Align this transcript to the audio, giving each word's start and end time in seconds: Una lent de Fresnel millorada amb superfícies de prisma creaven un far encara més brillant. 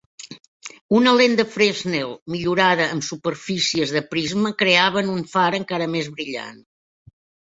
Una 0.99 1.11
lent 1.17 1.33
de 1.39 1.43
Fresnel 1.55 2.15
millorada 2.35 2.87
amb 2.93 3.05
superfícies 3.07 3.93
de 3.97 4.01
prisma 4.15 4.53
creaven 4.63 5.13
un 5.17 5.21
far 5.35 5.45
encara 5.59 5.89
més 5.97 6.11
brillant. 6.17 6.57